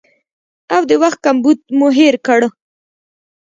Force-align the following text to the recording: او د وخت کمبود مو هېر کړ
او 0.75 0.81
د 0.89 0.91
وخت 1.03 1.19
کمبود 1.25 1.57
مو 1.77 1.87
هېر 1.99 2.15
کړ 2.27 2.41